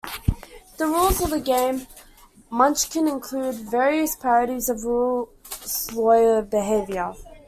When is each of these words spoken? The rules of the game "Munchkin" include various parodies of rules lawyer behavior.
The 0.77 0.87
rules 0.87 1.21
of 1.21 1.29
the 1.29 1.39
game 1.39 1.85
"Munchkin" 2.49 3.07
include 3.07 3.53
various 3.53 4.15
parodies 4.15 4.67
of 4.67 4.83
rules 4.83 5.91
lawyer 5.93 6.41
behavior. 6.41 7.13